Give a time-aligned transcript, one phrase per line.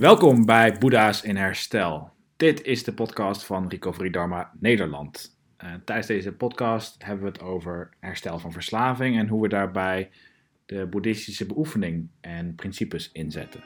[0.00, 2.10] Welkom bij Boeddha's in Herstel.
[2.36, 5.38] Dit is de podcast van Recovery Dharma Nederland.
[5.64, 10.10] Uh, tijdens deze podcast hebben we het over herstel van verslaving en hoe we daarbij
[10.66, 13.60] de boeddhistische beoefening en principes inzetten.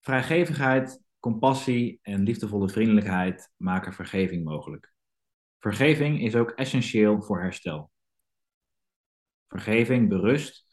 [0.00, 4.92] Vrijgevigheid, compassie en liefdevolle vriendelijkheid maken vergeving mogelijk.
[5.60, 7.90] Vergeving is ook essentieel voor herstel.
[9.48, 10.66] Vergeving berust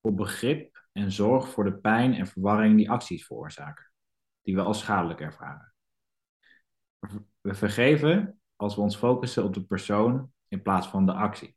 [0.00, 3.92] op begrip en zorg voor de pijn en verwarring die acties veroorzaken,
[4.40, 5.74] die we als schadelijk ervaren.
[7.40, 11.56] We vergeven als we ons focussen op de persoon in plaats van de actie.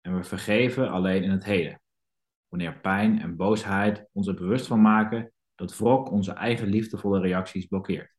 [0.00, 1.82] En we vergeven alleen in het heden,
[2.48, 7.66] wanneer pijn en boosheid ons er bewust van maken dat wrok onze eigen liefdevolle reacties
[7.66, 8.17] blokkeert.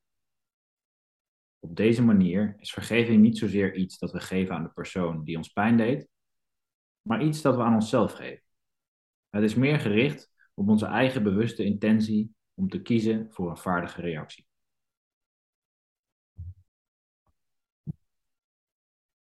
[1.59, 5.37] Op deze manier is vergeving niet zozeer iets dat we geven aan de persoon die
[5.37, 6.07] ons pijn deed,
[7.01, 8.43] maar iets dat we aan onszelf geven.
[9.29, 14.01] Het is meer gericht op onze eigen bewuste intentie om te kiezen voor een vaardige
[14.01, 14.47] reactie.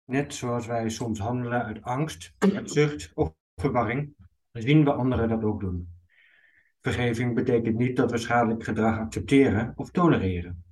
[0.06, 4.16] Net zoals wij soms handelen uit angst, uit zucht of verwarring,
[4.52, 5.94] zien we anderen dat ook doen.
[6.82, 10.64] Vergeving betekent niet dat we schadelijk gedrag accepteren of tolereren.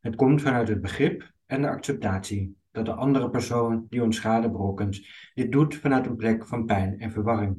[0.00, 4.50] Het komt vanuit het begrip en de acceptatie dat de andere persoon die ons schade
[4.50, 7.56] berokkent dit doet vanuit een plek van pijn en verwarring.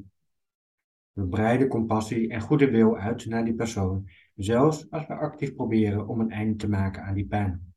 [1.12, 6.08] We breiden compassie en goede wil uit naar die persoon, zelfs als we actief proberen
[6.08, 7.74] om een einde te maken aan die pijn.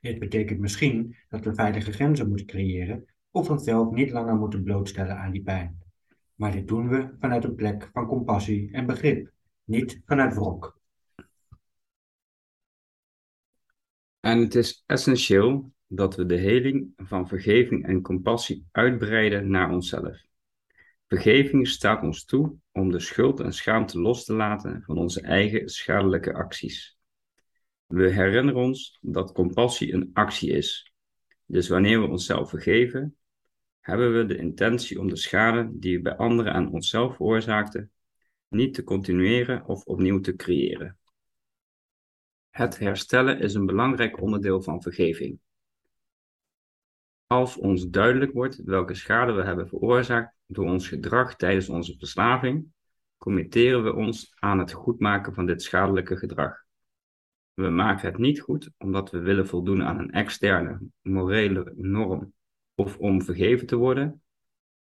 [0.00, 5.16] Dit betekent misschien dat we veilige grenzen moeten creëren of onszelf niet langer moeten blootstellen
[5.16, 5.78] aan die pijn.
[6.34, 9.32] Maar dit doen we vanuit een plek van compassie en begrip,
[9.64, 10.79] niet vanuit wrok.
[14.20, 20.28] En het is essentieel dat we de heling van vergeving en compassie uitbreiden naar onszelf.
[21.06, 25.68] Vergeving staat ons toe om de schuld en schaamte los te laten van onze eigen
[25.68, 26.98] schadelijke acties.
[27.86, 30.92] We herinneren ons dat compassie een actie is.
[31.46, 33.16] Dus wanneer we onszelf vergeven,
[33.80, 37.90] hebben we de intentie om de schade die we bij anderen aan onszelf veroorzaakten,
[38.48, 40.99] niet te continueren of opnieuw te creëren.
[42.50, 45.38] Het herstellen is een belangrijk onderdeel van vergeving.
[47.26, 52.66] Als ons duidelijk wordt welke schade we hebben veroorzaakt door ons gedrag tijdens onze verslaving,
[53.16, 56.64] committeren we ons aan het goedmaken van dit schadelijke gedrag.
[57.54, 62.32] We maken het niet goed omdat we willen voldoen aan een externe morele norm
[62.74, 64.22] of om vergeven te worden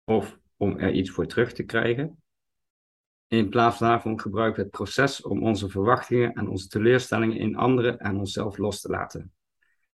[0.04, 2.22] of om er iets voor terug te krijgen.
[3.28, 7.98] In plaats daarvan gebruiken we het proces om onze verwachtingen en onze teleurstellingen in anderen
[7.98, 9.32] en onszelf los te laten.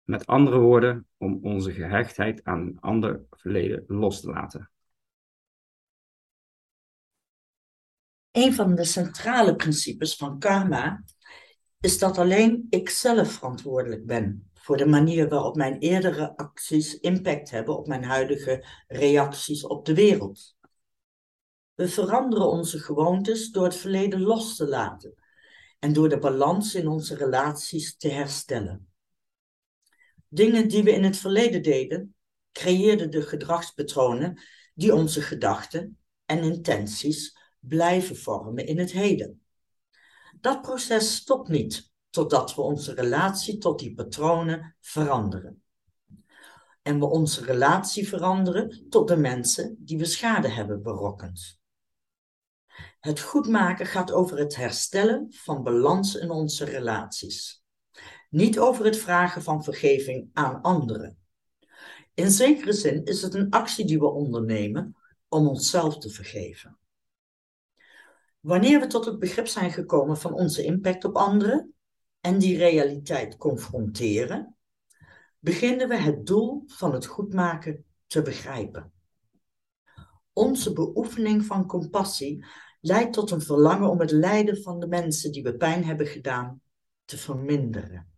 [0.04, 4.70] Met andere woorden, om onze gehechtheid aan een ander verleden los te laten.
[8.30, 11.04] Een van de centrale principes van karma
[11.80, 17.50] is dat alleen ik zelf verantwoordelijk ben voor de manier waarop mijn eerdere acties impact
[17.50, 20.56] hebben op mijn huidige reacties op de wereld.
[21.80, 25.14] We veranderen onze gewoontes door het verleden los te laten
[25.78, 28.88] en door de balans in onze relaties te herstellen.
[30.28, 32.14] Dingen die we in het verleden deden,
[32.52, 34.40] creëerden de gedragspatronen
[34.74, 39.42] die onze gedachten en intenties blijven vormen in het heden.
[40.40, 45.62] Dat proces stopt niet totdat we onze relatie tot die patronen veranderen.
[46.82, 51.59] En we onze relatie veranderen tot de mensen die we schade hebben berokkend.
[53.00, 57.62] Het goedmaken gaat over het herstellen van balans in onze relaties.
[58.30, 61.18] Niet over het vragen van vergeving aan anderen.
[62.14, 64.96] In zekere zin is het een actie die we ondernemen
[65.28, 66.78] om onszelf te vergeven.
[68.40, 71.74] Wanneer we tot het begrip zijn gekomen van onze impact op anderen
[72.20, 74.56] en die realiteit confronteren,
[75.38, 78.92] beginnen we het doel van het goedmaken te begrijpen.
[80.40, 82.44] Onze beoefening van compassie
[82.80, 86.62] leidt tot een verlangen om het lijden van de mensen die we pijn hebben gedaan
[87.04, 88.08] te verminderen.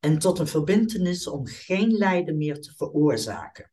[0.00, 3.72] En tot een verbintenis om geen lijden meer te veroorzaken.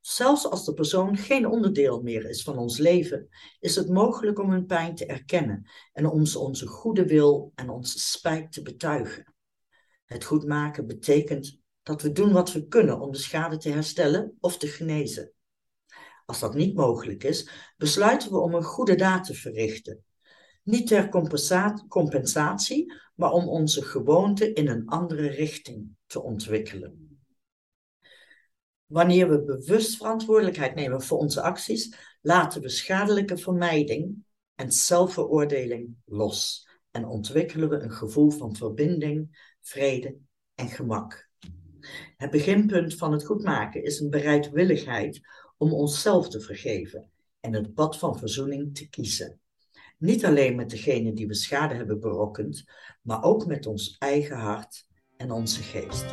[0.00, 3.28] Zelfs als de persoon geen onderdeel meer is van ons leven,
[3.60, 7.70] is het mogelijk om hun pijn te erkennen en om ze onze goede wil en
[7.70, 9.34] onze spijt te betuigen.
[10.04, 14.58] Het goedmaken betekent dat we doen wat we kunnen om de schade te herstellen of
[14.58, 15.32] te genezen.
[16.32, 20.04] Als dat niet mogelijk is, besluiten we om een goede daad te verrichten.
[20.62, 21.08] Niet ter
[21.88, 27.20] compensatie, maar om onze gewoonte in een andere richting te ontwikkelen.
[28.86, 34.24] Wanneer we bewust verantwoordelijkheid nemen voor onze acties, laten we schadelijke vermijding
[34.54, 40.16] en zelfveroordeling los en ontwikkelen we een gevoel van verbinding, vrede
[40.54, 41.30] en gemak.
[42.16, 45.20] Het beginpunt van het goedmaken is een bereidwilligheid
[45.62, 47.10] om onszelf te vergeven
[47.40, 49.40] en het pad van verzoening te kiezen.
[49.98, 52.64] Niet alleen met degene die we schade hebben berokkend,
[53.02, 54.86] maar ook met ons eigen hart
[55.16, 56.04] en onze geest.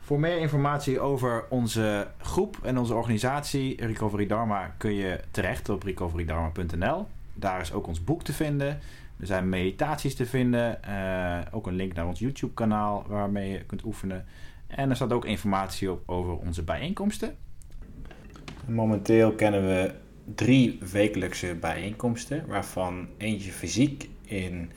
[0.00, 5.82] Voor meer informatie over onze groep en onze organisatie Recovery Dharma kun je terecht op
[5.82, 7.06] recoverydharma.nl.
[7.34, 8.78] Daar is ook ons boek te vinden.
[9.20, 10.78] Er zijn meditaties te vinden.
[10.88, 14.24] Uh, ook een link naar ons YouTube kanaal waarmee je kunt oefenen.
[14.66, 17.36] En er staat ook informatie op over onze bijeenkomsten.
[18.66, 19.94] Momenteel kennen we
[20.34, 24.70] drie wekelijkse bijeenkomsten, waarvan eentje fysiek in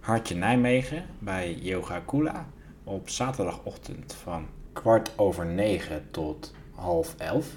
[0.00, 2.46] Hartje Nijmegen bij Yoga Kula
[2.84, 7.56] op zaterdagochtend van kwart over negen tot half elf.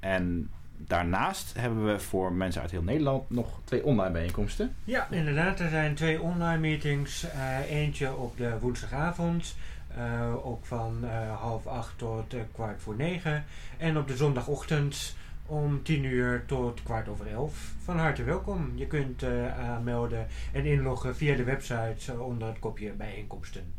[0.00, 0.50] En
[0.86, 4.74] daarnaast hebben we voor mensen uit heel Nederland nog twee online bijeenkomsten.
[4.84, 5.60] Ja, inderdaad.
[5.60, 7.24] Er zijn twee online meetings.
[7.24, 9.56] Uh, eentje op de woensdagavond.
[9.98, 13.44] Uh, ook van uh, half acht tot kwart voor negen.
[13.78, 15.16] En op de zondagochtend
[15.46, 17.72] om tien uur tot kwart over elf.
[17.84, 18.72] Van harte welkom.
[18.74, 19.24] Je kunt
[19.58, 23.74] aanmelden en inloggen via de website onder het kopje bijeenkomsten.